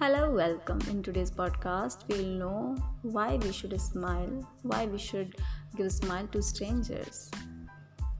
[0.00, 0.80] Hello, welcome.
[0.90, 5.34] In today's podcast, we'll know why we should smile, why we should
[5.76, 7.28] give a smile to strangers.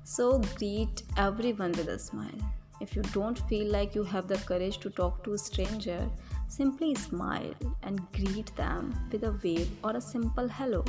[0.02, 2.40] So, greet everyone with a smile.
[2.80, 6.10] If you don't feel like you have the courage to talk to a stranger,
[6.48, 7.54] simply smile
[7.84, 10.84] and greet them with a wave or a simple hello.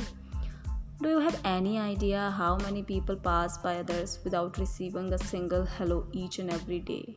[1.00, 5.64] Do you have any idea how many people pass by others without receiving a single
[5.64, 7.14] hello each and every day?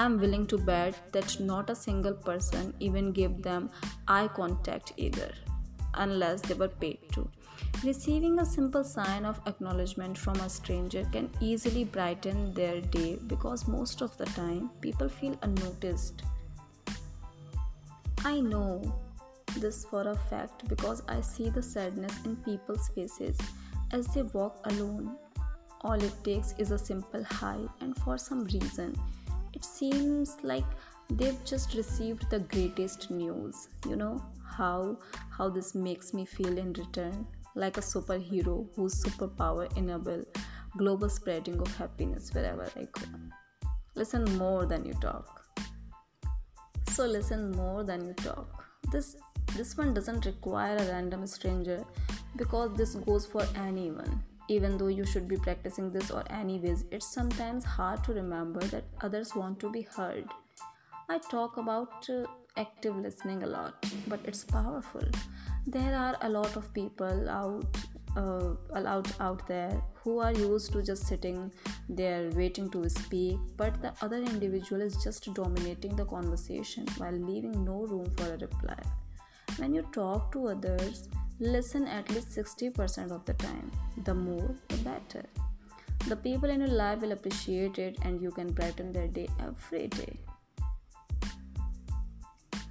[0.00, 3.68] I'm willing to bet that not a single person even gave them
[4.08, 5.30] eye contact either,
[5.92, 7.28] unless they were paid to.
[7.84, 13.68] Receiving a simple sign of acknowledgement from a stranger can easily brighten their day because
[13.68, 16.22] most of the time people feel unnoticed.
[18.24, 18.80] I know
[19.58, 23.36] this for a fact because I see the sadness in people's faces
[23.92, 25.18] as they walk alone.
[25.82, 28.98] All it takes is a simple hi, and for some reason,
[29.60, 30.64] it seems like
[31.10, 34.22] they've just received the greatest news you know
[34.58, 34.96] how
[35.36, 40.22] how this makes me feel in return like a superhero whose superpower enable
[40.78, 43.06] global spreading of happiness wherever i go.
[43.96, 45.44] Listen more than you talk.
[46.92, 48.64] So listen more than you talk.
[48.92, 49.16] This
[49.56, 51.84] this one doesn't require a random stranger
[52.36, 54.22] because this goes for anyone
[54.54, 58.84] even though you should be practicing this or anyways it's sometimes hard to remember that
[59.00, 60.24] others want to be heard.
[61.08, 62.24] I talk about uh,
[62.56, 65.06] active listening a lot but it's powerful.
[65.66, 67.78] There are a lot of people out
[68.16, 71.52] uh, out out there who are used to just sitting
[71.88, 77.64] there waiting to speak but the other individual is just dominating the conversation while leaving
[77.64, 78.82] no room for a reply.
[79.58, 81.08] When you talk to others
[81.42, 83.72] Listen at least 60% of the time.
[84.04, 85.24] The more, the better.
[86.06, 89.88] The people in your life will appreciate it and you can brighten their day every
[89.88, 90.18] day.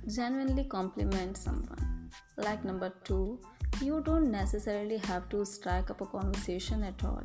[0.08, 2.12] Genuinely compliment someone.
[2.38, 3.40] Like number two,
[3.82, 7.24] you don't necessarily have to strike up a conversation at all.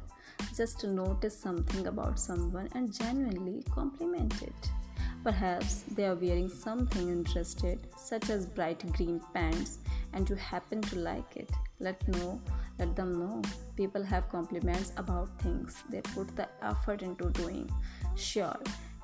[0.57, 4.71] Just notice something about someone and genuinely compliment it.
[5.23, 9.79] Perhaps they are wearing something interested, such as bright green pants,
[10.15, 11.51] and you happen to like it.
[11.81, 12.41] Let know,
[12.79, 13.43] let them know.
[13.77, 17.71] People have compliments about things they put the effort into doing.
[18.15, 18.57] Sure,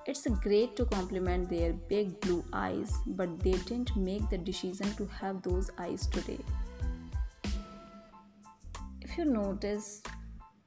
[0.06, 5.06] it's great to compliment their big blue eyes, but they didn't make the decision to
[5.06, 6.38] have those eyes today.
[9.00, 10.03] If you notice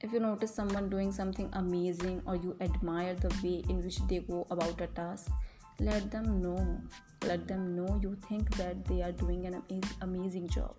[0.00, 4.18] if you notice someone doing something amazing or you admire the way in which they
[4.18, 5.30] go about a task,
[5.80, 6.80] let them know.
[7.26, 9.62] Let them know you think that they are doing an
[10.02, 10.74] amazing job.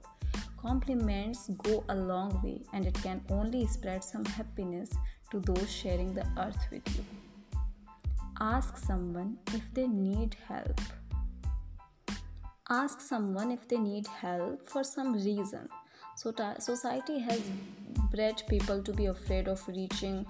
[0.57, 4.91] Compliments go a long way and it can only spread some happiness
[5.31, 7.05] to those sharing the earth with you.
[8.39, 10.79] Ask someone if they need help.
[12.69, 15.69] Ask someone if they need help for some reason.
[16.15, 17.41] So, society has
[18.11, 20.25] bred people to be afraid of reaching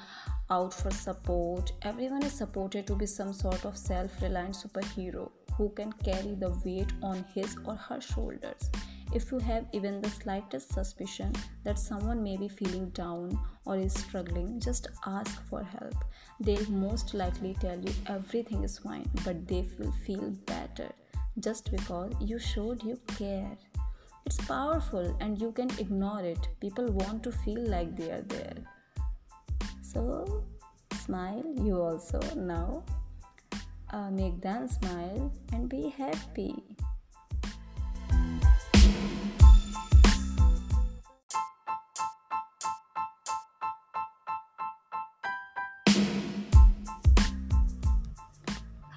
[0.49, 1.71] out for support.
[1.81, 6.51] Everyone is supported to be some sort of self reliant superhero who can carry the
[6.65, 8.69] weight on his or her shoulders.
[9.13, 11.31] If you have even the slightest suspicion
[11.63, 15.95] that someone may be feeling down or is struggling, just ask for help.
[16.39, 20.91] They'll most likely tell you everything is fine, but they will feel better
[21.39, 23.57] just because you showed you care.
[24.25, 26.47] It's powerful and you can ignore it.
[26.59, 28.55] People want to feel like they are there.
[29.95, 30.43] So,
[31.05, 32.83] smile you also now.
[33.91, 36.53] Uh, make them smile and be happy.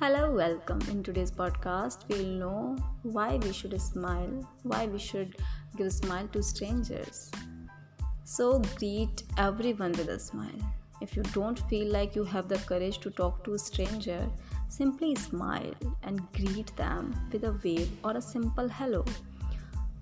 [0.01, 0.81] Hello, welcome.
[0.91, 5.37] In today's podcast, we'll know why we should smile, why we should
[5.77, 7.31] give a smile to strangers.
[8.25, 10.61] So, greet everyone with a smile.
[11.01, 14.29] If you don't feel like you have the courage to talk to a stranger,
[14.69, 19.05] simply smile and greet them with a wave or a simple hello.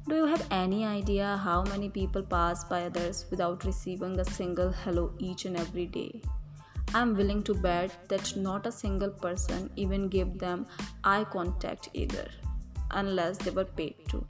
[0.09, 4.70] Do you have any idea how many people pass by others without receiving a single
[4.70, 6.23] hello each and every day?
[6.94, 10.67] I'm willing to bet that not a single person even gave them
[11.05, 12.29] eye contact either,
[12.93, 14.25] unless they were paid to.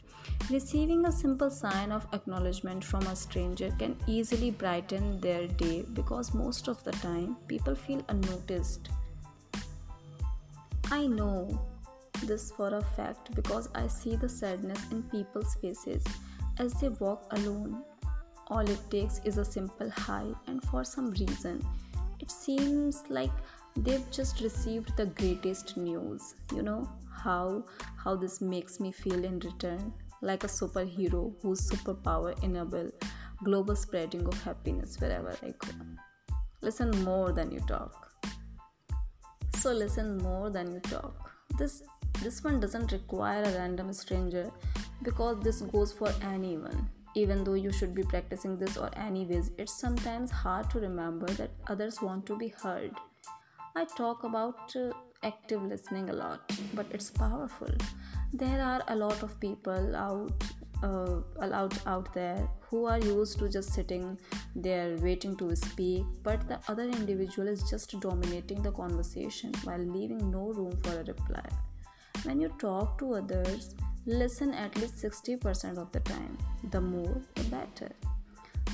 [0.50, 6.34] Receiving a simple sign of acknowledgement from a stranger can easily brighten their day because
[6.34, 8.88] most of the time people feel unnoticed.
[10.90, 11.60] I know
[12.22, 16.04] this for a fact because I see the sadness in people's faces
[16.58, 17.82] as they walk alone.
[18.48, 21.66] All it takes is a simple hi, and for some reason,
[22.20, 23.32] it seems like
[23.76, 27.62] they've just received the greatest news you know how
[28.02, 32.90] how this makes me feel in return like a superhero whose superpower enable
[33.44, 35.68] global spreading of happiness wherever i go.
[36.62, 38.12] Listen more than you talk.
[39.58, 41.32] So listen more than you talk.
[41.58, 41.82] This
[42.22, 44.50] this one doesn't require a random stranger
[45.02, 46.88] because this goes for anyone.
[47.14, 51.50] Even though you should be practicing this or anyways it's sometimes hard to remember that
[51.66, 52.92] others want to be heard.
[53.74, 54.92] I talk about uh,
[55.28, 57.72] active listening a lot but it's powerful.
[58.32, 60.44] There are a lot of people out
[60.82, 64.18] uh, out out there who are used to just sitting
[64.54, 70.30] there waiting to speak but the other individual is just dominating the conversation while leaving
[70.30, 71.48] no room for a reply.
[72.24, 73.74] When you talk to others
[74.06, 76.38] listen at least 60% of the time.
[76.70, 77.90] The more the better.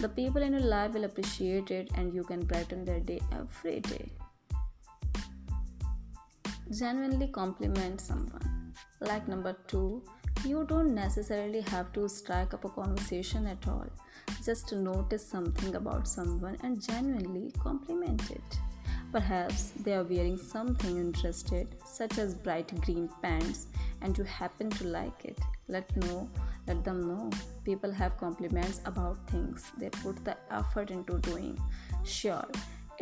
[0.00, 3.80] The people in your life will appreciate it and you can brighten their day every
[3.80, 4.10] day
[6.78, 10.02] genuinely compliment someone like number 2
[10.44, 13.86] you don't necessarily have to strike up a conversation at all.
[14.44, 18.58] Just notice something about someone and genuinely compliment it.
[19.12, 23.66] Perhaps they are wearing something interested, such as bright green pants,
[24.00, 25.38] and you happen to like it.
[25.68, 26.28] Let know,
[26.66, 27.30] let them know.
[27.64, 31.56] People have compliments about things they put the effort into doing.
[32.04, 32.46] Sure,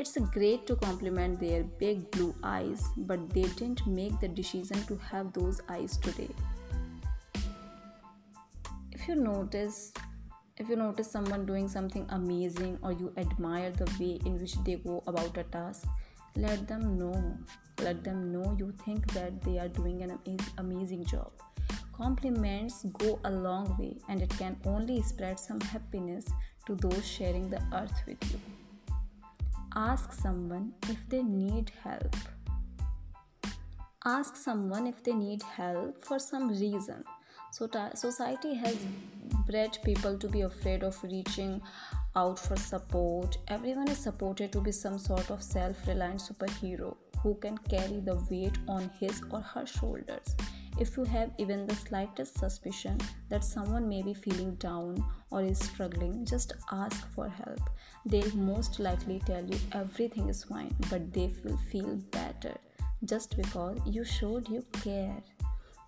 [0.01, 4.97] it's great to compliment their big blue eyes, but they didn't make the decision to
[4.97, 6.31] have those eyes today.
[8.93, 9.93] If you notice
[10.57, 14.75] if you notice someone doing something amazing or you admire the way in which they
[14.75, 15.87] go about a task
[16.37, 17.39] let them know.
[17.83, 20.19] Let them know you think that they are doing an
[20.59, 21.33] amazing job.
[21.93, 26.27] Compliments go a long way and it can only spread some happiness
[26.67, 28.39] to those sharing the earth with you
[29.77, 32.17] ask someone if they need help
[34.05, 37.05] ask someone if they need help for some reason
[37.53, 38.77] so, society has
[39.47, 41.61] bred people to be afraid of reaching
[42.15, 43.39] out for support.
[43.49, 48.17] Everyone is supported to be some sort of self reliant superhero who can carry the
[48.31, 50.37] weight on his or her shoulders.
[50.79, 55.59] If you have even the slightest suspicion that someone may be feeling down or is
[55.59, 57.61] struggling, just ask for help.
[58.07, 62.57] They'll most likely tell you everything is fine, but they will feel better
[63.05, 65.17] just because you showed you care.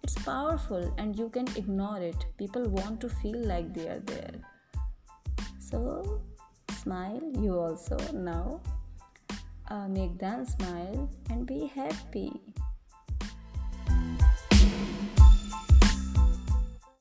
[0.03, 2.27] It's powerful and you can ignore it.
[2.37, 4.35] People want to feel like they are there.
[5.59, 6.21] So,
[6.83, 8.61] smile, you also now.
[9.71, 12.33] Uh, make them smile and be happy.